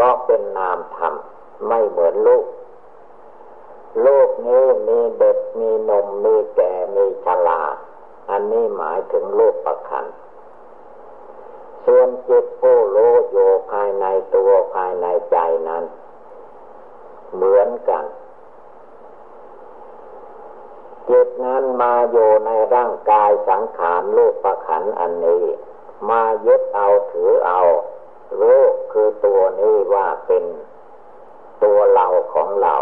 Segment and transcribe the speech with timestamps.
[0.00, 1.14] ราะเป็นนามธรรม
[1.66, 2.44] ไม่เหมือนลูก
[4.02, 7.62] โลกนี้มีเด็กมีนมมีแก่มีชรา
[8.30, 10.06] อันนี้หมายถึงโลกประคัน
[11.84, 12.98] ส่วนจิตผู้โล
[13.30, 13.38] โย
[13.70, 14.04] ภายใน
[14.34, 15.36] ตัวภายในใจ
[15.68, 15.84] นั้น
[17.34, 18.04] เหมือนกัน
[21.08, 25.44] จิตนั้นมาอยู่ในร่างกายสังขารโลกประขันอันนี้
[26.10, 27.60] มายึดเอาถือเอา
[28.38, 30.44] โลกคือตัวนี้ว่าเป็น
[31.64, 32.74] ตัวเราของเรา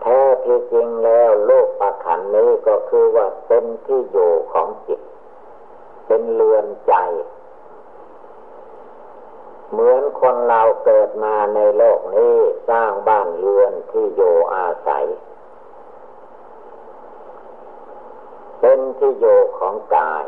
[0.00, 5.00] แท้ที่จริงแล้วโลกประขันนี้ก็คือว่าเป็นที่อยู่ของจิต
[6.06, 6.94] เป็นเรือนใจ
[9.70, 12.36] เหมือนคนเราเกิดมาในโลกนี้
[12.70, 15.04] สร้างบ้านเรือนที่อยู่อาศัย
[18.60, 20.24] เป็นที่อยู่ของกาย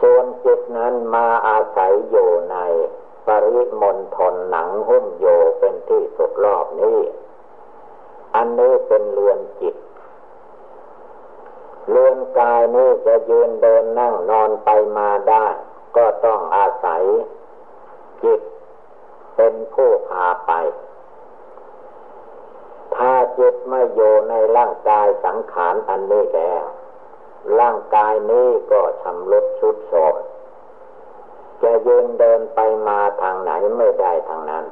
[0.00, 2.56] ส่วนจิตนั้นมาอาศัยอยู่ใน
[3.26, 5.26] ปริมณฑลหนังหุ้มโย
[5.58, 6.98] เป็นที่สุดรอบนี้
[8.34, 9.76] อันนี้เป็นเรือนจิต
[11.90, 15.46] เรือนกายนี้จะยืนเดินนั่งนอนไปมาได้
[15.96, 17.02] ก็ต้องอาศัย
[18.22, 18.40] จิต
[19.36, 20.52] เป็นผู้พาไป
[22.96, 26.62] ถ้าจิตไม่อยู่ในร่างกายสังขารอันนี้แล้ว
[27.60, 30.14] ร่างกายนี้ก็ชำรุดชุดโทรม
[31.62, 34.64] จะยืนเดินไปมาทางไหนไม่ได้ทางนั้น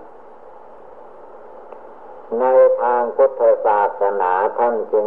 [2.40, 2.44] ใน
[2.80, 5.06] ทางพุทธศาสนาท่านจึง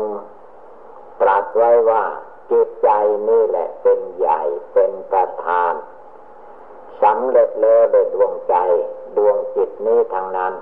[1.21, 2.03] ตรัสไว้ว่า
[2.51, 2.89] จิตใจ
[3.29, 4.41] นี่แหละเป็นใหญ่
[4.73, 5.73] เป็นประธาน
[7.03, 8.55] สำเร็จแล้วโดยดวงใจ
[9.17, 10.53] ดวงจิตนี้ทางนั้น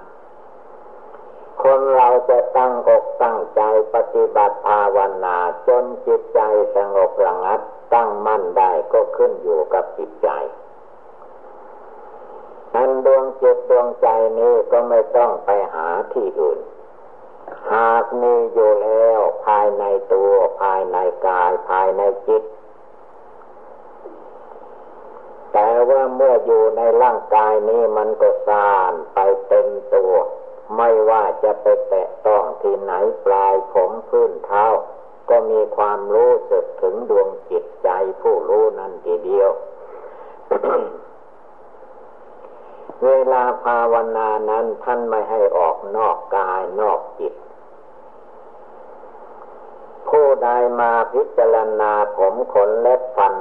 [1.63, 3.61] คนเราจะตั้งอกตั้งใจ
[3.93, 6.39] ปฏิบัติภาวนาจนจิตใจ
[6.75, 7.59] สงบระงับ
[7.93, 10.29] ตั้งมั่นได้ก็ขึ้นอยู่กับจิตใจ
[12.75, 14.07] อันดวงจิตดวงใจ
[14.39, 16.59] นี้ก็ไม่ต้องไปหาที่อื่น
[17.71, 19.83] หากมีอยู่แล้วภายใน
[20.13, 22.43] ตัวภายในกายภายในจิต
[25.53, 30.13] แต่ว่าเมื่ออยู่ในร่างกายนี้มันก็สานไปเต็มตัว
[30.75, 32.93] ไม่ว่าจะไปแตะต้องที่ไหน
[33.25, 34.65] ปลายผมพื้นเท้า
[35.29, 37.89] ก็มีความรู้สึกถึงดวงจิตใจ
[38.21, 39.51] ผู้รู้นั่นทีเดียว
[43.05, 47.33] เวลาภาวนานั้นท่านไม่ให้ออกนอกกายนอกจิต
[50.09, 53.33] ผู้ใดมาพิจารณาผมขนเล็บฟัน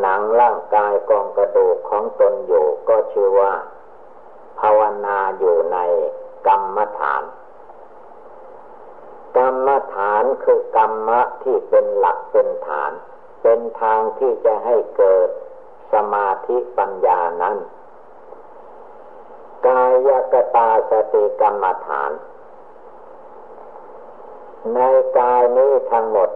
[0.00, 3.52] หนังร่างกายกองกระดูกของตนอยู่ก็ชื่อว่า
[4.60, 5.78] ภาวนาอยู่ใน
[6.46, 7.22] กรรมฐาน
[9.36, 12.92] กรรมฐานคือกรรมะที่เป็นหลักเป็นฐาน
[13.42, 15.28] เป็นทางที่จะให้เกิด
[15.92, 17.56] สมาธิปัญญานั้น
[19.66, 22.10] กายกตาสติกรรมฐาน
[24.74, 24.78] ใน
[25.18, 26.30] กายนี้ทั้งหมด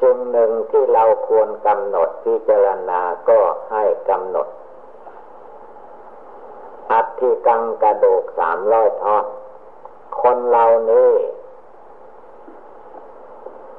[0.00, 3.38] สิ่งหนึ่งที่เราควรกำหนดพิจารณาก็
[3.70, 4.48] ให้กำหนด
[7.18, 9.24] ที่กังกระดูกสามร้อยท่อน
[10.22, 11.12] คนเรานี้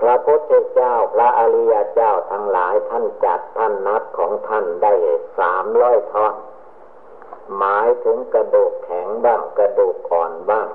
[0.02, 4.94] พระพุทธเจ้าพระอริยเจ้าทั้งหลายท่านจัดท่านนับของท่านได้
[5.40, 6.34] สามร้อยท่อน
[7.58, 10.68] หมายถึงกระดูกแข็งบ้างกระดูกอ่อนบ้าง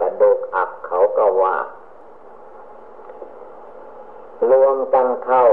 [0.00, 1.56] กระดูกอักเขาก็ว่า
[4.50, 5.44] รวมกันเข้า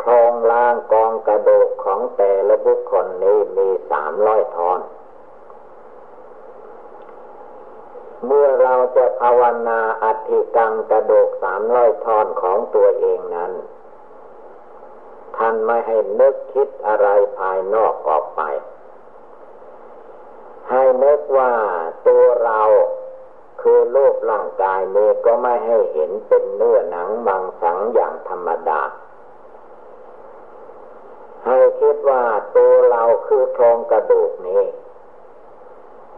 [0.00, 4.80] โครงล่างกองกระดูกของแต่ละบุคคลนี้มีสามร้อยท่อน
[8.26, 13.52] เมื่อเราจะภาวนาอธิกังกระดูกสามร้อยทอนของตัวเองนั้น
[15.36, 17.08] ท่านไม่ให้นึกคิดอะไร
[17.38, 18.40] ภายนอกออกไป
[20.70, 21.52] ให้นึกว่า
[22.08, 22.60] ตัวเรา
[23.62, 28.82] คือรูปร่างกายนี้ก็ไม่ให้เห็นเป็นเนื้อหนังมังสังอย่างธรรมดา
[31.46, 32.24] ให้คิดว่า
[32.56, 34.62] ตัวเราคือโครงกระดูกนี้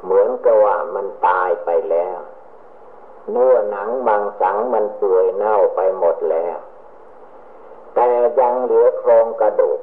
[0.03, 2.19] เหมือนกับว่ามันตายไปแล้ว
[3.31, 6.57] เนื้อหนังมังสังมันเปื่อยเน่าไปหมดแล้ว
[7.95, 8.09] แต่
[8.39, 9.81] ยังเหลือโครงกระดูก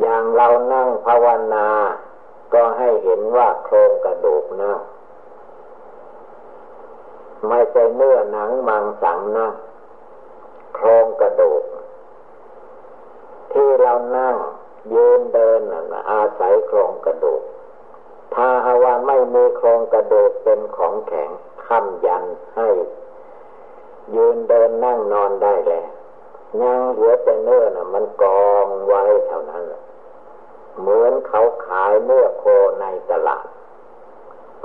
[0.00, 1.68] อย่างเรานั่งภาวนา
[2.52, 4.78] ก็ให้เห็นว่าโครงกระดูกนั่ง
[7.48, 9.52] ไม่ใช่เนื้อหนังมังสังนั่ง
[10.74, 11.62] โครงกระดูก
[13.52, 14.36] ที่เรานั่ง
[14.92, 15.60] ยืนเดิน
[16.10, 17.42] อาศัยโครงกระดูก
[18.34, 21.30] ถ้าหาว่าไม่มีโครงกระดูกเป็นของแข็ง
[21.66, 22.24] ค้ำยัน
[22.56, 22.68] ให้
[24.14, 25.88] ยืนเดินนั่งนอนได้แล้ว
[26.62, 29.64] ยังเหลือแต่เนื้อน่ะ มันกองไว้เท่านั้น
[30.80, 32.44] เหมือนเขาขายเนื้อโค
[32.80, 33.46] ในตลาด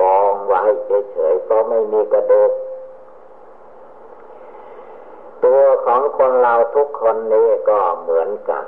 [0.02, 0.62] กองไว้
[1.12, 2.52] เฉยๆเพราะไม่มีกระดูก
[5.44, 8.66] ตัวของคนเราทุกคนนี้ก็เหมือนกัน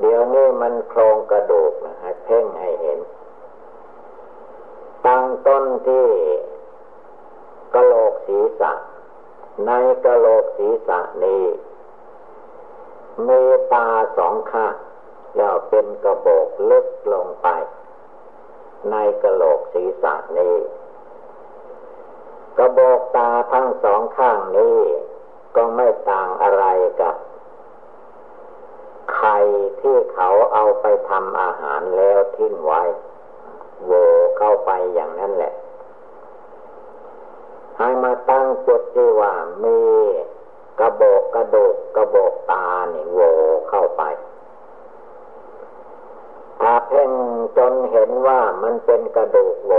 [0.00, 2.98] เดี๋ยวนี้มันโครงกระดูกนะให้เพ่งให้เห็น
[5.06, 6.06] ตั้งต้นที่
[7.74, 8.72] กระโหลกศีรษะ
[9.66, 9.70] ใน
[10.04, 11.44] กระโหลกศีรษะนี้
[13.28, 13.42] มี
[13.72, 14.74] ตาสองข้าง
[15.36, 17.48] แล้วเป็นกระบอกลึกลงไป
[18.90, 20.56] ในกระโหลกศีรษะนี้
[22.58, 24.78] กระบอกตาทั้งสองข้างนี้
[25.56, 26.64] ก็ไม่ต่างอะไร
[27.00, 27.14] กับ
[29.14, 29.36] ไข่
[29.80, 32.82] ที่เขาเอาไปทำอาหารแล้วทิ้งไว้
[33.86, 33.92] โว
[34.38, 35.52] เข้าไปอย่างนั้นแหละ
[37.78, 39.32] ให้มาตั้งจุดที่ว่า
[39.64, 39.78] มี
[40.80, 43.20] กระบอกกระดูกกระบอกตาเนี่ยโว
[43.70, 44.02] เข้าไป
[46.60, 47.12] ถ้าเพ่ง
[47.56, 49.71] จนเห็นว่ามันเป็นกระดูกโว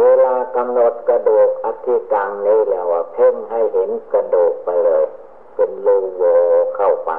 [0.00, 5.04] เวลากำหนดกระดูกอธิกังนี้แล้วว่าเพ่งให้เห็นกระดูกไปเลย
[5.54, 6.22] เป็นรูโว
[6.76, 7.12] เข้าไป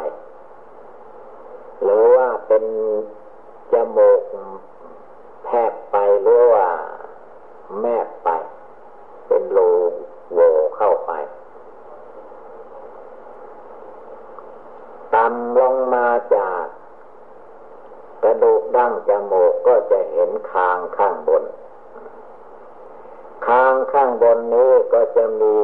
[1.84, 2.63] หรือว่าเป็น
[3.74, 4.22] จมูก
[5.46, 6.67] แทบไปหรือว่า
[7.79, 8.08] แมบ
[24.25, 25.55] ข้างบนนี้ก็จะมี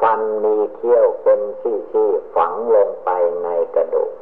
[0.00, 3.10] ฟันมีเขี้ยวเป็นชี้ๆฝังลงไป
[3.42, 4.12] ในกระดูก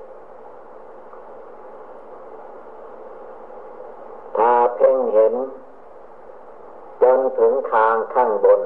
[4.37, 5.35] ถ้าเพ่งเห็น
[7.03, 8.61] จนถึงคางข้างบน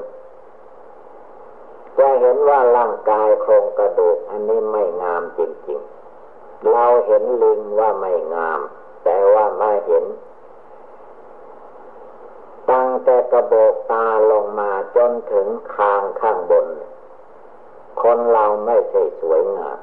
[1.97, 8.59] จะเห็นว่าร่างกายโครงกระดูกอันนี้ไม่งามจริงๆ เราเห็นลิงว่าไม่งาม
[9.03, 10.05] แต่ว่าไม่เห็น
[12.71, 16.67] ตั้งแต่ กระโบกตาลงมาจนถึงคางข้างบน
[18.01, 19.79] คนเราไม่ใช่สวยงาม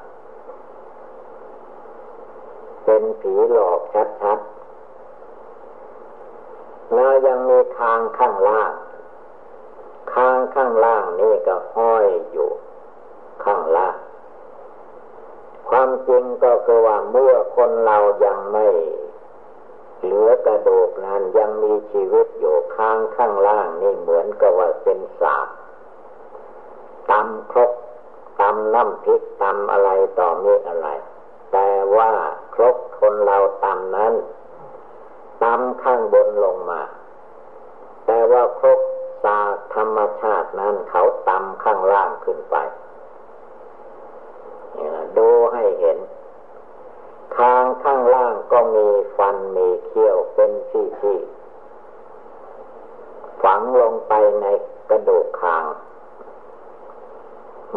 [2.83, 3.79] เป็นผีหลอก
[4.21, 8.71] ชัดๆแล้วยังมีทางข้างล่าง
[10.15, 12.49] ทางข้างล่างนี่ก็ห้อยอยู่
[13.43, 13.97] ข้างล่าง
[15.69, 18.67] ความจริงก็คือว่าเมื่อคนเรายังไม่
[20.03, 25.47] เหลือกระดูกนั้นยังมีชีวิตอยู่ข้างข้างล่างนี่เหมือนกับว่าเป็นสาบ
[27.09, 27.71] ตำครก
[28.39, 29.89] ตำน้ำพริกตำอะไร
[30.19, 30.87] ต่อมีอะไร
[31.51, 32.11] แต่ว่า
[32.55, 34.13] ครกคนเราตำนั้น
[35.43, 36.81] ตำข้างบนลงมา
[38.05, 38.79] แต่ว่าครก
[39.23, 39.39] ศา
[39.75, 42.55] ธรรมชาตินั้นเขาตำข้างล่างขึ้นไป
[45.17, 45.97] ดูให้เห็น
[47.37, 54.45] ทางข้างล่างก็มีฟันมีเขี้ยวเป็นซี่ๆฝังลงไปใน
[54.89, 55.65] กระดูกคาง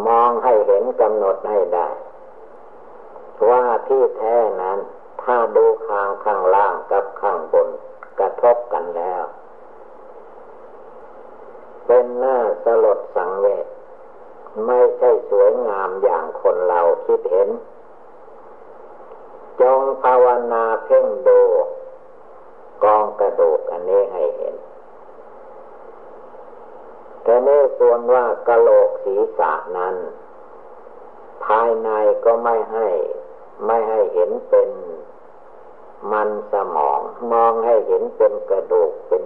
[0.06, 1.88] มองให้เห็นกำหนดให้ได้
[3.48, 4.78] ว่าที่แท้นั้น
[5.22, 7.68] ถ้าดูคางข้างล่างกับข้างบน
[8.18, 9.24] กระทบกันแล้ว
[11.86, 13.66] เป็นหน้าสลดสังเวช
[14.66, 17.48] ไม่ใช่สวยงามอย่างคนเราคิดเห็น
[19.60, 21.40] จงภาวนาเพ่งดู
[22.84, 24.54] กองกระดูกอันนี้ให้เห็น
[27.22, 29.96] แต่ในส่วนว่ากะโหลกศีรษะนั้น
[31.44, 31.90] ภายใน
[32.24, 32.88] ก็ไม่ให้
[33.66, 34.70] ไม่ให้เห็นเป็น
[36.12, 37.00] มันสมอง
[37.32, 39.22] มองให้เห็นเป็นกระดูกเป็น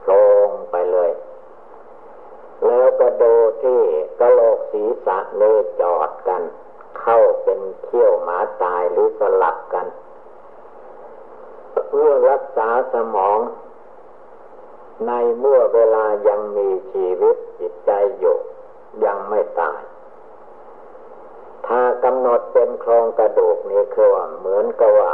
[0.00, 0.12] โคร
[0.46, 1.12] งไปเลย
[2.66, 3.80] แล้วกระดูที่
[4.20, 5.42] กระโหลกศีรษะเน
[5.80, 6.42] จอดกัน
[7.00, 9.22] เข้าเป็นเขี้ยวหมาตายหรือส
[9.74, 9.86] กัน
[11.88, 13.38] เพื่อรักษาส มอง
[15.06, 18.36] ในเมื่อเวลายังมีชีวิตจิตใจอยู่
[19.04, 19.80] ยังไม่ตาย
[21.66, 25.12] ถ้ากำหนดเป็นโครงกระดูกนี้คือว่าเหมือนกับว่า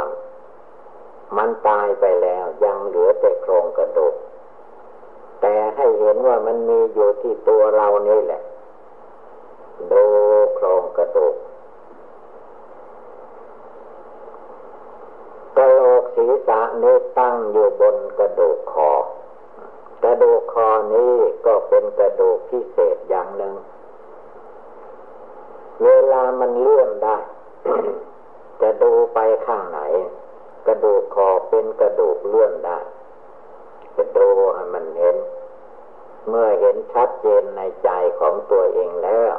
[1.37, 4.15] มันตายไปแล้วยังเหลือแต่โครงกระดูก
[5.41, 8.41] แต่ให้เห็นว่ามันมีอยู่ที่ตัวเรานี่แหละ
[9.91, 10.05] ดู
[10.55, 11.35] โครงกระดูก
[22.19, 23.53] ดูกพิเศษอย่างหนึ่ง
[25.83, 27.17] เวลามันเลื่อนได้
[28.61, 29.79] จะดูไปข้างไหน
[30.67, 32.79] กระดูกคอเป็นกระดูกเลื่อนได้
[33.97, 35.15] จะดูให้มันเห็น
[36.27, 39.33] เมื่อเห็นชัดเจนในใจของตัวเองแล้ว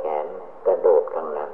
[0.00, 0.26] แขน
[0.66, 1.50] กระดูกทั้งนั้น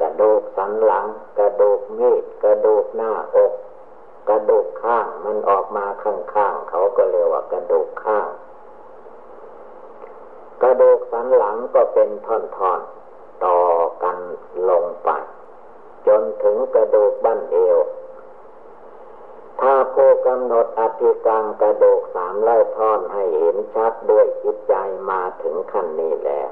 [0.00, 1.06] กระดูกสันหลัง
[1.38, 3.52] กระดูกมีดกระดูกหน้าอก
[4.28, 8.28] กระดูกข้างมันออกมาข้างๆเขาก็เรียกว่ากระดูกข้าง
[10.62, 13.58] กระดูกสันหลังก็เป็นท่อนๆต่อ
[14.02, 14.18] กัน
[14.68, 15.10] ลงไป
[16.06, 17.78] จนถึงกระดูกบั้นเอว
[19.60, 24.74] ถ้าผู้กำหนดอธิกังกระดูกสามไล่ท่อนให้เห็นชัดด้วยจิตใจ
[25.10, 26.50] มาถึงขั้นนี้แล้ว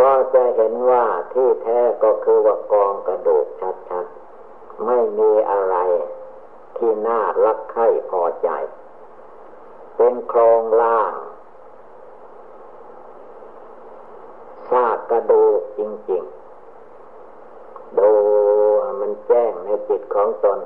[0.00, 3.46] ก็จะเห็นว่าที่แท้ก็คือว่ากองกระดูก
[3.88, 5.76] ชัดๆ ไม่มีอะไร
[6.76, 8.48] ที่น่ารักใคร่พอใจ
[9.96, 11.12] เป็นโครงล่าง
[14.70, 15.80] ซากกระดูกจ
[16.10, 18.12] ริงๆ ดู
[19.00, 20.58] มันแจ้งในจิตของตน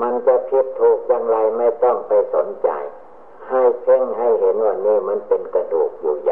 [0.00, 2.68] มันจะผิดถูกอย่างไรไม่ต้องไปสนใจ
[3.48, 6.31] ให้เพ่งให้เห็นว่านี่มันเป็นกระดูกอยู่อย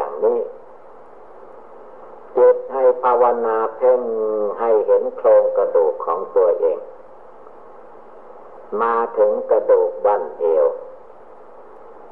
[3.81, 4.01] พ่ง
[4.59, 6.79] ให้เห็นโครงกระดูกของตัวเอง
[8.81, 10.65] มาถึงกระดูกบั้นเอว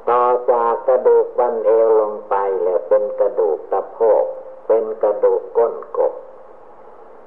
[0.09, 4.25] ต่อจากกระดูกบั้นเอวลงไปแล้วเป็นกระดูกตะโพก
[4.67, 6.13] เป็นกระดูกก้นกบ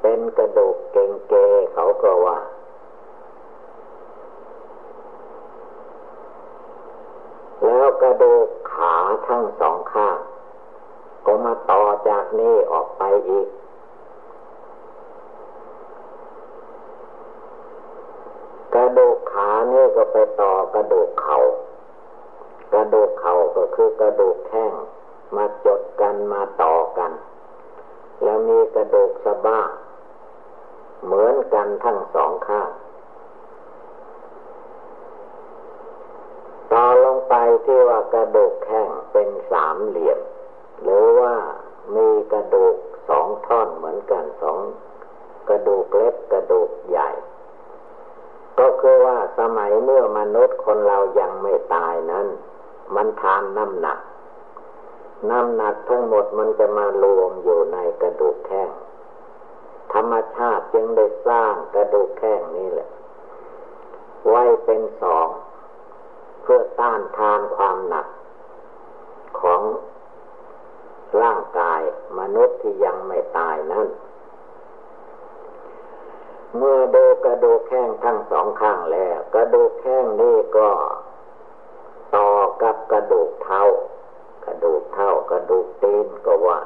[0.02, 1.34] เป็นกระดูกเก่งเก
[1.72, 2.38] เขาก็ว่า
[7.64, 8.96] แล้วกระดูกขา
[9.28, 10.18] ทั้งสองข้าง
[11.26, 13.48] ก็มาต่อจากนี้ออกไปอีก
[37.34, 40.18] ไปที่ว่ากระดูกแข้งเป็นสามเหลี่ยม
[40.82, 41.34] หรือว่า
[41.96, 42.76] มีกระดูก
[43.08, 44.58] สองท่อนเหมือนกันสอง
[45.48, 47.08] กระดูกเล็กกระดูกใหญ่
[48.58, 52.26] ก็คือว่าสมัยเมื่อมนุษย์คนเรายังไม่ตายนั้น
[52.94, 53.98] มันทานน้ำหนัก
[55.30, 58.70] น้ำหนักทั้งหมดมันจะมารวมอยู่ในกระดูกแข้ง
[59.92, 62.88] ธรรมชาติจึงได้สร้างกระดูกแข้งนี้แหละ
[64.28, 65.28] ไว้เป็นสอง
[66.42, 68.06] เพื่อต้านทานความหนัก
[69.40, 69.62] ของ
[71.20, 71.80] ร่างกาย
[72.18, 73.86] มนุษย์ที่ยังไม่ตายนั้น
[76.56, 80.70] เมื่อดูกระดูกแข้งทั้งสองข้างแล้ว กระดูกแข้งนี้ก็
[82.16, 82.30] ต่อ
[82.62, 83.60] กับกระดูกเท้า
[84.44, 86.60] กระดูกเท้ากระดูกตีนก็ว่า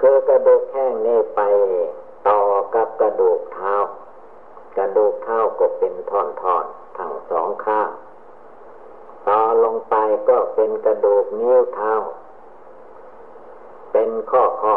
[0.00, 1.40] คือกระดูกแข้งนี่ไป
[2.28, 2.40] ต่อ
[2.74, 3.74] กับกระดูกเท้า
[4.78, 6.18] กระดูกเท้าก็เป็นท่
[6.54, 7.90] อนๆทั้งสองข้าง
[9.28, 9.96] ต่อลงไป
[10.28, 11.92] ก็เป็นกระดูกนิ้วเท้า
[13.92, 14.76] เป็นข้อข้อ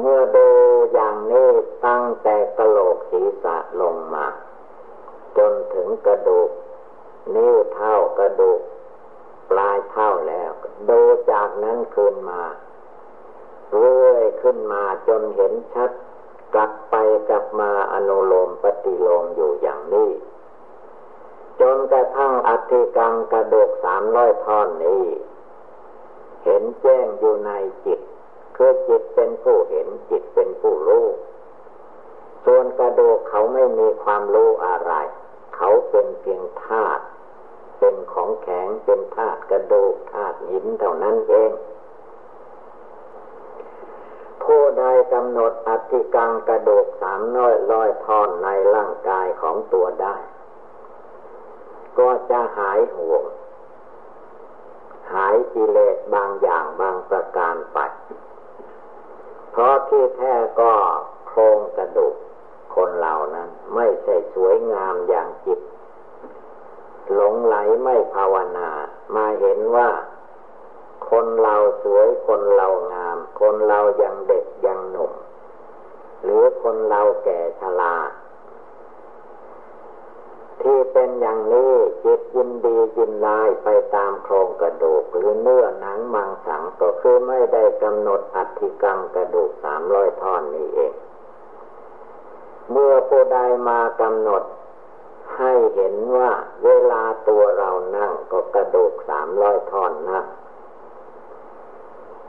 [0.00, 0.48] เมื่อดู
[0.92, 1.50] อย่างนี้
[1.86, 4.26] ตั้งแต่กระโหลกศีรษะลงมา
[5.38, 6.50] จนถึงกระดูก
[7.34, 8.60] นิ้วเท้ากระดูก
[9.50, 10.50] ปลายเท้าแล้ว
[10.90, 11.00] ดู
[11.30, 12.42] จากนั้นคืนมา
[13.76, 15.90] เรื่อยขึ้นมาจนเห็นชัด
[16.54, 16.94] กลับไป
[17.28, 20.10] กลับมาอนุโลมปฏิโลมอยู่อย่างนี้
[21.60, 25.04] จนกระทั่งอธิกังกระดูกสามร้อยท่อนนี้
[26.44, 27.50] เห็นแจ้งอยู่ใน
[27.84, 28.00] จิต
[28.56, 31.06] คือจิตเป็นผู้เห็นจิตเป็นผู้รู้
[32.44, 34.92] ส่วนกระดูกเขาไม่มีความรู้อะไร
[35.56, 37.02] เขาเป็นเพียงธาตุ
[37.78, 41.50] เป็นของแข็งเป็นธาตุกระดูกธาตุหินเท่านั้นเอง
[44.44, 50.16] ผู้ใดกำหนดอธิกังกระดูกสามน้อยลอยทอนในร่างกายของตัวได้
[51.98, 53.24] ก็จะหายห่วง
[55.12, 57.78] หายกิเลสบางอย่างบางประการไป
[59.50, 60.72] เพราะที่แท้ก็
[61.26, 62.14] โครงกระดูก
[62.74, 65.60] คนเหล่านั้น ไม่ใช่สวยงามอย่างจิต
[67.14, 68.70] หลงไหลไม่ภาวนา
[69.14, 69.88] มาเห็นว่า
[71.10, 75.12] คนเราสวยคนเรางาม คนเรายังเด็กยังหนุ่ม
[76.22, 77.94] หรือคนเราแก่ชรา
[80.66, 81.72] ที่เป็นอย่างนี้
[82.04, 90.92] จิตยินดียินลายไปตามโครงกระดูก หรือเนื้อหนังมังสังก็คือไม่ได้กำหนดอัติกรรมกระดูกสามร้อยท่อนนี้เอง
[92.70, 94.42] เมื่อผู้ใดมากำหนด
[95.36, 96.30] ให้เห็นว่า
[96.64, 100.20] เวลาตัวเรานั่งก็กระดูกสามร้อยท่อนนะ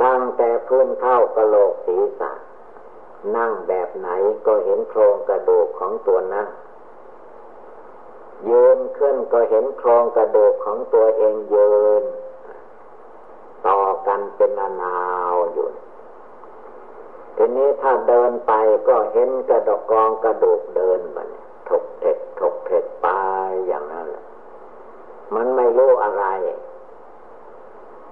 [0.04, 2.32] ตั้งแต่พื้นเท่ากระโหลกศีรษะ
[3.36, 4.10] นั่งแบบไหน
[4.45, 6.47] ก็เห็นโครงกระดูกของตัวนั้น
[8.50, 12.04] ยืนขึ้นก็เห็นโครงกระดูกของตัวเองยืน
[13.67, 15.00] ต่อกันเป็นอนา
[15.34, 15.67] วอยู่
[17.36, 18.54] ทีนี้ถ้าเดินไป
[18.88, 21.30] ก็เห็นกระดกกองกระดูกเดินมัน
[21.69, 23.08] ถกเถกถกเถกไป
[23.67, 24.26] อย่างนั้นแหละ
[25.36, 26.26] มันไม่รู้อะไร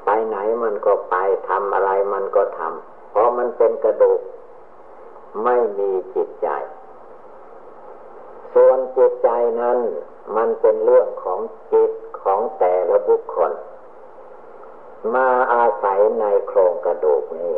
[0.06, 1.16] ไปไหนมันก็ไป
[1.50, 4.22] ทำอะไรมันก็ทำเพราะมันเป็นกระดูก
[5.44, 6.48] ไม่มีจิตใจ
[8.98, 9.30] จิตใจ
[9.62, 9.78] นั้น
[10.36, 11.40] มันเป็นเรื่องของ
[11.74, 13.52] จิตของแต่ละบุคคล
[15.16, 17.56] มาอาศัยในโครงกระดูกนี้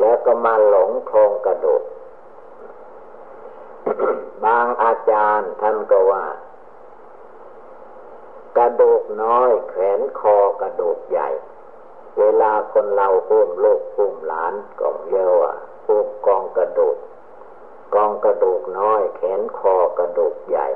[0.00, 1.82] แล้วก็มาหลงโครงกระดูก
[4.44, 6.24] บางอาจารย์ท่านก็ว่า
[8.58, 11.28] กระดูกน้อยแขนคอกระดูกใหญ่
[12.18, 16.96] เวลาคนเราพุ่มลูกพุ่มหลานก็เรียกว่าพุ่มกองกระดูก
[17.94, 20.66] กองกระดูกน้อย แขนคอกระดูกใหญ่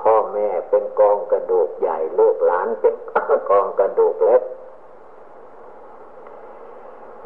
[0.00, 2.94] พ่อแม่เป็นกองกระดูกใหญ่ ลูกหลานเป็น
[3.50, 4.42] กองกระดูกเล็ก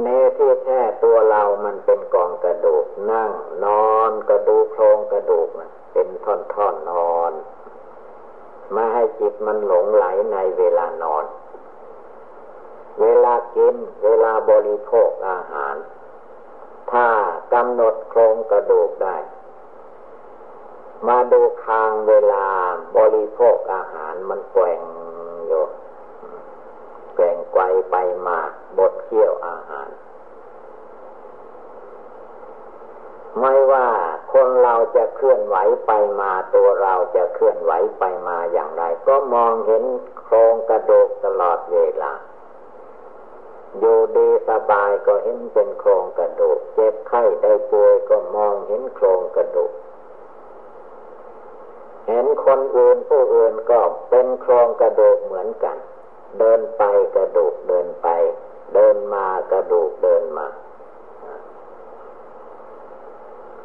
[0.03, 0.07] เน
[0.37, 3.31] ที่แท้ตัวเรามันเป็นกองกระดูกนั่ง
[3.65, 5.49] นอนกระดูกโครงกระดูก
[5.93, 7.33] เป็นท่อนๆนนอน
[8.75, 11.25] มาให้จิตมันหลงไหลในเวลานอน
[13.01, 15.77] เวลากิน เวลาบริโภคอาหาร
[16.93, 17.07] ถ้า
[17.53, 19.17] กำหนดโครงกระดูกได้
[21.09, 22.47] มาดูคางเวลา
[22.97, 24.81] บริโภคอาหารมันแกว่ง
[25.47, 25.65] อยู่
[27.17, 28.39] แกว่งไกวไปมา
[28.79, 29.89] บดเคี้ยวอาหาร
[33.39, 33.89] ไม่ว่า
[34.33, 35.57] คนเราจะเคลื่อนไหว
[35.87, 39.85] ไปมาตัวเราจะเคลื่อนไหวไปมาอย่างไร ก็มองเห็น
[40.21, 42.13] โครงกระดูกตลอดเวลา
[43.79, 49.72] อยู่ดี สบายก็เห็นเป็นโครงกระดูก เจ็บไข้ได้ป่วยก็มองเห็นโครงกระดูก
[52.09, 55.76] เห็นคนอื่นผู้อื่นก็เป็นโครงกระดูกเหมือนกัน
[56.38, 56.83] เดินไป
[57.16, 58.09] กระดูกเดินไป
[58.74, 60.46] เดินมากระดูกเดินมา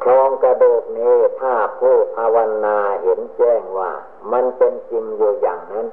[0.00, 3.92] โครงกระดูกนี้ถ้าผู้ภาวนาเห็นแจ้งว่า
[4.32, 5.86] มันเป็นจริงอยู่อย่างนั้น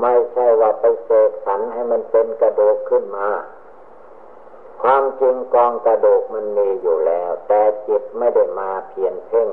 [0.00, 3.28] ไม่ใช่ว่าไปเสริมให้มันเป็นกระดูกขึ้นมา
[4.82, 9.48] ความจริงกองกระดูกมันมีอยู่แล้ว แต่จิตไม่ได้มาเพียนเพ่ง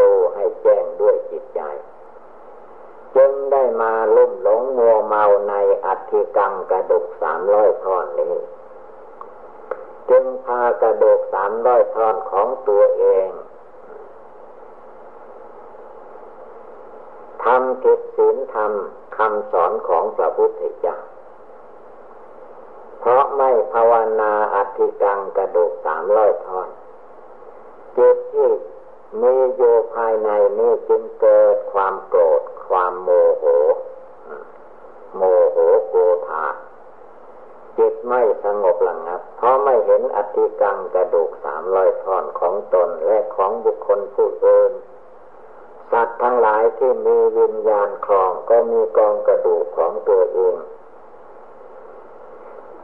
[0.00, 1.60] ดูให้แจ้งด้วยจิตใจ
[3.16, 8.34] จึงได้มาลุ่มหลงมัวเมาในอัฐิกังกระดูกสามร้อยท่อนนี้
[10.10, 13.28] จึงพากระดูกสามร้อยท่อนของตัวเอง
[17.44, 18.72] ทำกิจศีลธรรม
[19.16, 20.96] คำสอนของพระพุทธเจ้า
[23.36, 26.68] ไม่ภาวนาอธิกังกระดูกสามร้อยท่อน
[27.96, 28.50] จิตที่
[29.22, 33.44] มีอยู่ภายในนี้จึงเกิดความโกรธ ความโมโห
[35.16, 35.94] โมโหโก
[36.28, 36.46] ธา
[37.78, 44.72] จิตไม่สงบระงับ เพราะไม่เห็นอธิกังกระดูกสามร้อยท่อนของตนและของบุคคลผู้อื่น
[45.90, 50.56] สัตว์ทั้งหลายที่มีวิญญาณคลองก็มีกองกระดูกของตัวเอง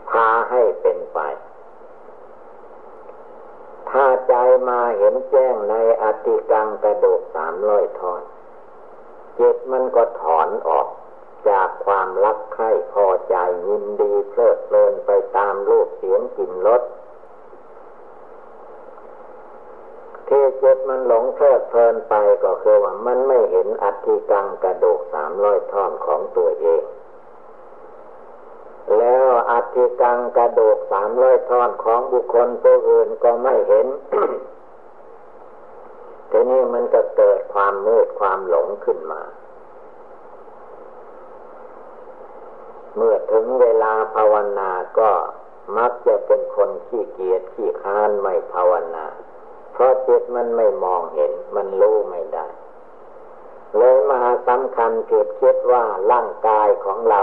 [0.08, 1.18] พาให้เป็นไป
[3.90, 4.34] ถ้าใจ
[4.68, 8.22] มาเห็นแจ้งในอติกังกระดูกสามร้อยทอน
[9.38, 10.88] จิตมันก็ถอนออก
[11.48, 13.36] จากความรักใคร่พอใจ
[13.68, 16.82] ยินดีเพลิดเพลินไปตามรูปเสียงกลิ่นรส
[20.28, 26.82] ที่จิตมันหลงเพลิดเพลินไปก็คือว่ามันไม่เห็นอัติกังกระดูกสามร้อยท่อนของตัวเอง
[29.72, 33.86] แล้วอัติกังกระโดูกสามร้อยท่อนของบุคคลผู้อื่นก็ไม่เห็น
[36.30, 39.22] ทีนี้มันจะเกิดความมืดความหลงขึ้นมา
[42.96, 45.10] เมื่อถึงเวลาภาวนาก็
[45.76, 49.04] มักจะเป็นคนขี้เกียจขี้ค้านไม่ภาวนา
[49.72, 52.46] เพราะจิตมันไม่มองเห็น มันรู้ไม่ได้
[53.76, 57.20] เลยมาสำคัญเกิดคิดว่าร่างกายของเรา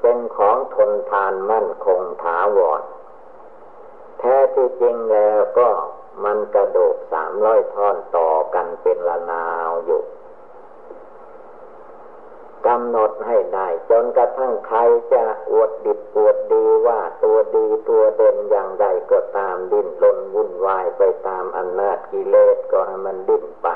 [0.00, 2.82] เป็นของทนทานมั่นคงถาวร
[4.18, 5.68] แท้ที่จริงแล้วก็
[6.24, 10.02] มันกระโดดสามร้อยท่อนต่อกันเป็นละนาวอยู่
[12.66, 14.78] กำหนดให้ได้จนกระทั่งใคร
[15.12, 23.68] จะอวดดิบอวดดีว่าตัวดีตัวเด่นอย่างใดก็ตามดิ้นรนวุ่นวายไปตามอำนาจกิเลสก็ให้มันดิ้นไป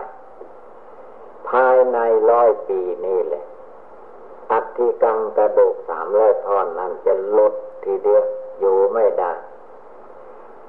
[1.49, 1.99] ภายใน
[2.31, 3.45] ร้อยปีนี่แหละ
[4.79, 7.53] อัติกังกระดูกสามร้อยท่อนนั้นจะลด
[7.85, 8.25] ทีเดียว
[8.61, 9.33] อยู่ไม่ได้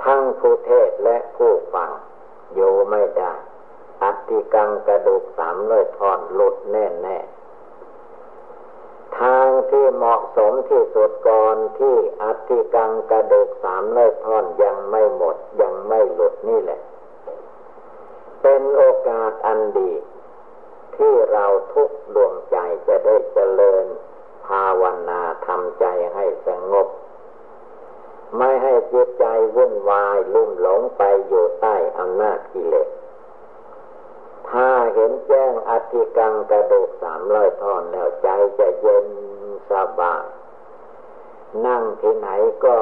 [0.03, 1.91] ทั้งผู้เทศและผู้ฟัง
[2.55, 3.33] อยู่ไม่ได้
[4.03, 7.17] อัติกังกระดูกสามร้อยท่อนหลุดแน่แน่
[9.19, 16.79] ทางที่เหมาะสมที่สุดก่อนที่อธิกังกระดูกสามเล่ท่อนยังไม่หมดยังไม่หลุดนี่แหละ
[18.41, 19.91] เป็นโอกาสอันดี
[20.99, 22.57] ที่เราทุกดวงใจ
[22.87, 23.85] จะได้เจริญ
[24.47, 26.87] ภาวนาทำใจให้สงบ
[28.37, 32.89] ไม่ให้จิตใจวุ่นวายลุ่มหลงไปอยู่ใต้อำนาจกิเลส
[34.49, 39.05] ถ้าเห็นแจ้งอธิกังกระดูกสามร้อยท่อนแล้วใจจะเย็น
[39.71, 40.23] สบาย
[41.65, 42.29] นั่งที่ไหน
[42.65, 42.77] ก็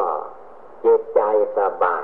[0.85, 1.21] จิตใจ
[1.57, 2.03] สบาย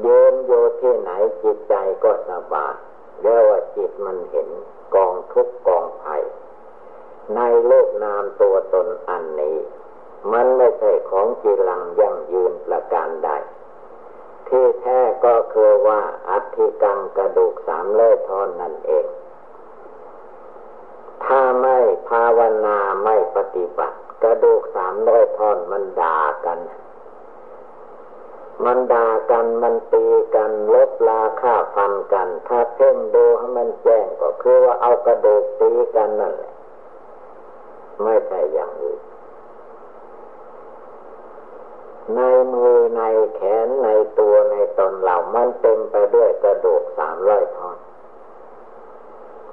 [0.00, 1.10] เยินโยที่ไหน
[1.42, 2.74] จิตใจก็สบาย
[3.22, 4.48] เรียกว่า จิตมันเห็น
[4.94, 6.22] กองทุกกองภัย
[7.36, 9.56] ในโลกนามตัวตนอันนี้
[10.32, 13.30] มันไม่ใช่ของจีรังยั่งยืนประการใด
[14.48, 19.06] ที่แท้ก็คือว่าอัฐิกังกระดูกสามเล่ทอนนั่นเอง
[21.24, 26.58] ถ้าไม่ภาวนาไม่ปฏิบัติ กระดูกสามร้อยท่อนมันด่ากัน
[28.64, 36.52] มันด่ากันมันตีกันลบลาฆ่าฟันกัน ถ้าเพ่งดูให้มันแจ้งก็คือว่าเอากระดูกตีกันนั่นแหละ
[38.02, 39.00] ไม่ใช่อย่างอื่น
[42.14, 42.20] ใน
[42.52, 43.02] มือใน
[43.34, 47.78] แขนในตัวในตนเรามันเต็มไปด้วยกระดูกสามร้อยท่อน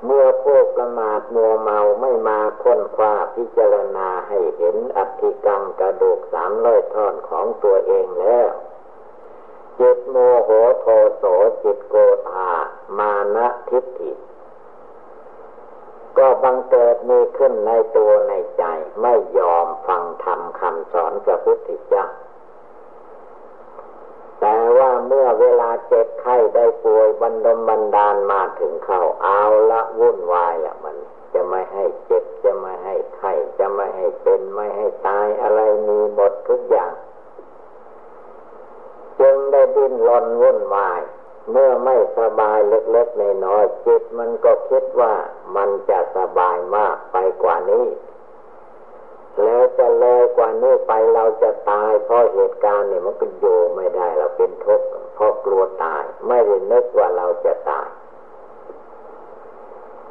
[0.05, 8.49] เมื่อพวกประมาทมัวเมาไม่มาค้นคว้าพิจารณาให้เห็นอัติกังกระดูกสามร้อยท่อนของตัวเองแล้ว
[9.79, 10.49] จิตโมโห
[10.81, 10.85] โท
[11.17, 11.23] โส
[11.63, 11.95] จิตโก
[12.29, 12.51] ธา
[12.97, 14.11] มานะทิฏฐิ
[16.17, 18.63] ก็บังเกิดมีขึ้นในตัวในใจ
[19.01, 22.05] ไม่ยอมฟังธรรมคำสอนพระพุทธเจ้า
[24.39, 30.97] แต่ว่าเมื่อเวลาเจ็บไข้ได้ป่วยบันดมบันดาลมาถึงเข้าเอาละวุ่นวายละมัน
[31.33, 36.93] จะไม่ให้เจ็บจะไม่ให้ไข้จะไม่ให้เป็นไม่ให้ตายอะไรมีหมดทุกอย่าง
[39.19, 41.01] จึงได้ดิ้นรนวุ่นวาย
[41.51, 45.13] เมื่อไม่สบายเล็กๆในน้อยจิตมันก็คิดว่า
[45.55, 47.87] มันจะสบายมากไปกว่านี้
[49.43, 50.15] แล้วจะเลิ
[51.25, 57.87] ราจะตายเพราะเหตุการณ์เนี่ยมันก็โยไม่ได้เราเป็นทุกข์เพราะกลัวตาย ไม่ได้นึกว่าเราจะตาย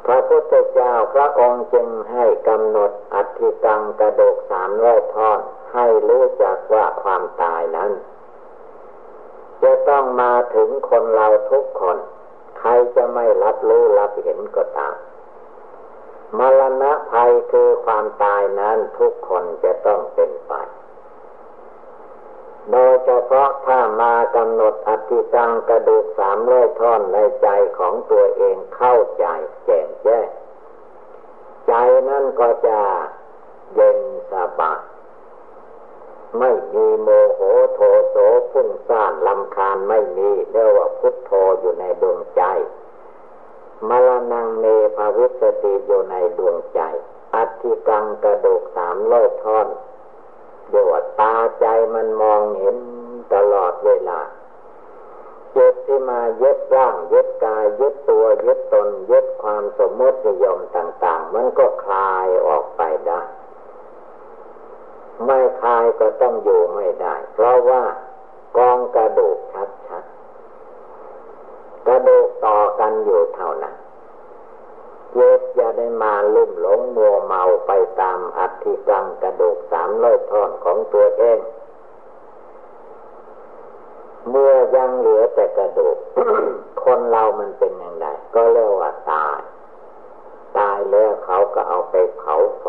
[0.05, 5.39] พระพุทธเจ้าพระองค์จึงให้กำหนดอัธิกังกระดูกสามร้อยท่อน
[5.73, 7.91] ให้รู้จักว่าความตายนั้น
[10.19, 11.97] มาถึงคนเราทุกคน
[12.59, 14.95] ใครจะไม่รับรู้รับเห็นก็ตาม
[16.37, 20.53] มรณะภัยคือความตายนั้นทุกคนจะต้องเป็นไป
[22.71, 27.47] โดยเฉพาะถ้ามากำหนดอธิกังกระดูกสามร้อยท่อนในใจ
[27.77, 29.25] ของตัวเองเข้าใจ
[29.65, 30.27] แจ่มแจ้ง
[31.67, 31.73] ใจ
[32.09, 32.79] นั่นก็จะ
[33.73, 33.99] เย็น
[34.31, 34.94] สบาย
[36.39, 37.41] ไม่มีโมโห
[37.73, 38.15] โทโส
[38.51, 42.43] พุ่งซ่านลำคาญไม่มีเรียกว่าพุทโธอยู่ในดวงใจ
[43.89, 46.81] มรณงเมภวิสติอยู่ในดวงใจ
[47.35, 49.67] อัติกังกระดูกสามโลกท่อน
[50.69, 52.75] โยดตาใจมันมองเห็น
[53.33, 54.21] ตลอดเวลา
[55.51, 63.21] เจ็บที่มายึดร่างยึดกายยึดตัวยึดตนยึดความสมมตินิยมต่าง ๆ มันก็คลายออกไปได้
[65.25, 67.83] ไม่คายก็ต้องอยู่ไม่ได้ เพราะว่า
[68.57, 69.69] กองกระดูกชัด
[71.87, 73.75] กระดูกต่อกันอยู่เท่านั้น
[75.15, 81.39] เย็ดอย่าได้มาลุ่มหลงมัวเมาไปตามอัฐิกังกระดูกสามร้อยท่อนของตัวเอง
[84.29, 85.97] เมื่อยังเหลือแต่กระดูก
[86.83, 89.39] คนเรามันเป็นอย่างไรก็เรียกว่าตาย
[90.57, 92.67] ตายแล้วเขาก็เอาไปเผาไฟ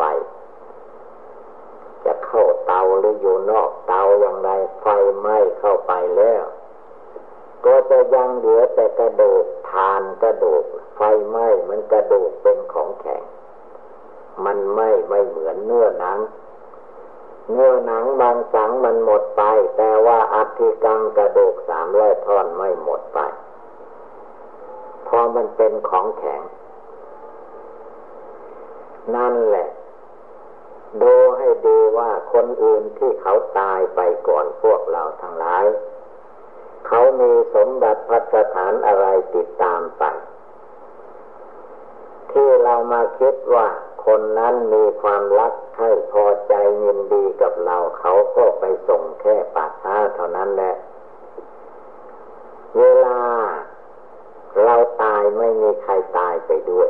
[2.99, 4.49] หรืออยู่นอกเตาอย่างไร
[4.81, 4.85] ไฟ
[5.19, 6.43] ไหม้เข้าไปแล้ว
[7.65, 10.63] ก็จะยังเหลือแต่กระดูกทานกระดูก
[10.95, 13.23] ไฟไหม้มันกระดูกเป็นของแข็ง
[14.45, 16.19] มันไม่ไม่เหมือนเนื้อหนัง
[17.53, 19.43] เนื้อหนังบางสังมันหมดไป
[19.77, 23.19] แต่ว่าอัฐิกังกระดูกสามร้อยท่อนไม่หมดไป
[25.07, 26.41] พอมันเป็นของแข็ง
[29.15, 29.67] นั่นแหละ
[31.01, 31.36] ดูให้ดี
[31.97, 35.65] ว่าคนอื่นที่เขาตายไปก่อนพวกเราทั้งหลาย
[36.87, 39.05] เขามีสมบัติพัฒฐานอะไร
[39.35, 40.03] ติดตามไป
[42.31, 43.67] ที่เรามาคิดว่า
[44.05, 50.75] คนนั้นมีความรักให้พอใจยินดีกับเราเขาก็ไปส่งแค่ปากท้าเท่านั้นแหละ
[52.79, 53.19] เวลา
[54.63, 56.89] เราตายไม่มีใครตายไปด้วย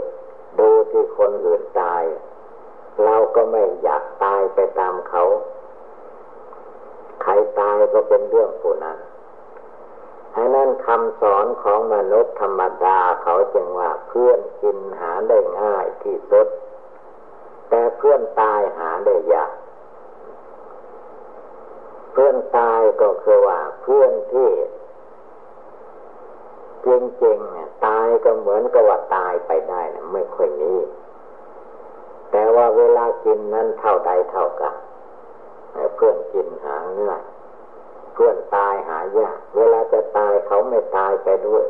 [0.60, 2.04] ดูที่คนอื่นตาย
[3.04, 5.24] เราก็ไม่อยากตายไปตามเขา
[7.22, 8.98] ใครตายก็เป็นเรื่องผู้นั้น
[10.34, 16.48] ฉะนั้นคำสอนของมนุษย์ธรรมดาเขาจึงว่าเพื่อนกินหาได้ง่ายที่สุด
[17.70, 19.54] แต่เพื่อนตายหาได้ยาก
[22.12, 24.50] เพื่อนตายก็คือว่าเพื่อนที่
[26.86, 26.88] จ
[27.24, 30.80] ริงๆเนี่ยตายก็เหมือนกับว่าตายไปได้นะไม่ค่อยนี่
[33.28, 34.76] กินนั้นเท่าใดเท่ากัน
[35.96, 37.24] เพื่อนกินหาง่าย
[38.18, 41.66] พื่อนตายหายากเวลาจะตายเขาไม่ตายไปด้วย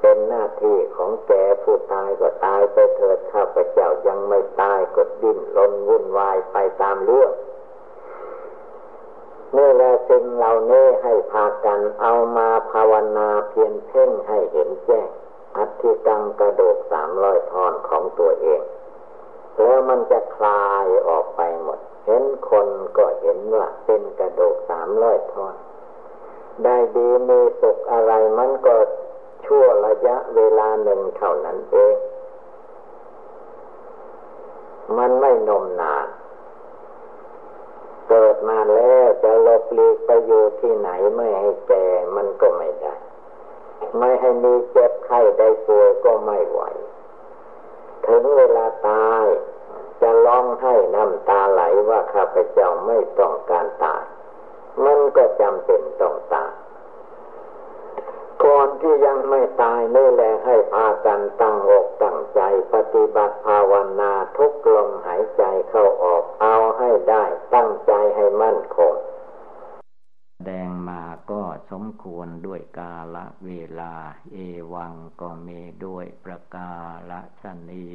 [0.00, 7.32] เป็นหน้าที่ของแกผู้ตายก็ตายไปเถิดข้าพเจ้ายังไม่ตายก็ดิ้นรนวุ่นวายไปตามเรื่อง
[9.56, 15.08] นี่แหละสิ่งเหล่านี้ให้พากันเอามาภาวนาเพียนเพ่งให้เห็นแจ้ง
[15.56, 18.62] อัติกังกระโดกสามร้อยทอนของตัวเอง
[19.60, 25.54] แล้วมันจะคลายออกไปหมด เห็นคนก็เห็นว่าเป็นกระดูกสามร้อยท่อน
[26.64, 28.74] ได้ดีมีสุขอะไรมันก็
[29.44, 31.96] ชั่วระยะเวลาหนึ่งเท่านั้นเอง
[34.98, 36.06] มันไม่นมนาน
[38.08, 41.86] เกิดมาแล้วจะลบลีกไปอยู่ที่ไหนไม่ให้แก่
[42.16, 42.94] มันก็ไม่ได้
[43.98, 46.60] ไม่ให้มีเจ็บไข้ได้ป่วยก็ไม่ไหว
[48.12, 49.26] ถึงเวลาตาย
[50.00, 54.02] จะร้องให้น้ำตาไหลว่าข้าพเจ้าไม่ต้องการตาย
[54.84, 56.52] มันก็จำเป็นต้องตาย
[58.44, 62.40] ก่อนที่ยังไม่ตายนี่แหละให้พากันตั้งอกตั้งใจ
[62.74, 68.94] ปฏิบัติภาวนาทุกลมหายใจเข้าออกเอาให้ได้ ตั้งใจให้มั่นคง
[71.70, 73.94] สมควรด้วยกาละเวลา
[74.32, 74.36] เอ
[74.74, 76.70] วังก็มีด้วยประกา
[77.10, 77.86] ละชนี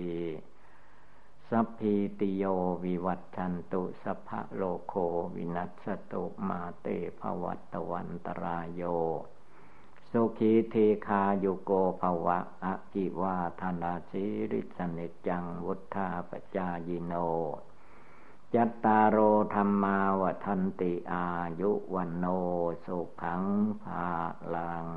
[1.50, 2.44] สัพพิติโย
[2.84, 4.94] วิวัตชันตุสัพพะโลโค
[5.36, 6.88] วินัสตุมาเต
[7.20, 8.84] ภวัตวันตรายโย
[10.12, 10.76] สุขีเท
[11.08, 17.14] คาโยโกภวะอะกิวาธนาชิริสนิจังวุธาปจายโน
[18.56, 19.18] จัตตารโอ
[19.54, 21.28] ธรรมาวทันติอา
[21.60, 22.26] ยุวันโน
[22.86, 23.44] สุขัง
[23.82, 24.08] ภา
[24.56, 24.88] ลัง